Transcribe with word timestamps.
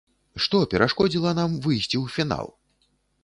Што 0.43 0.61
перашкодзіла 0.71 1.35
нам 1.39 1.51
выйсці 1.65 1.97
ў 2.03 2.17
фінал? 2.17 2.47